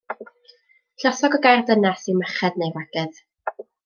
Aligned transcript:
Lluosog 1.03 1.37
y 1.39 1.41
gair 1.43 1.61
dynes 1.67 2.07
yw 2.13 2.17
merched 2.21 2.57
neu 2.63 2.73
wragedd. 2.79 3.21